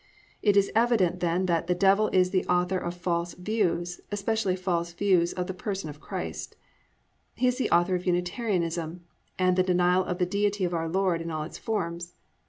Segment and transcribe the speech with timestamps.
[0.23, 4.55] "+ It is evident then that the Devil is the author of false views, especially
[4.55, 6.55] false views of the person of Christ.
[7.35, 9.01] He is the author of Unitarianism,
[9.37, 12.15] and the denial of the Deity of our Lord in all its forms.